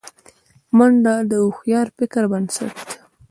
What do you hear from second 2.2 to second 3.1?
بنسټ دی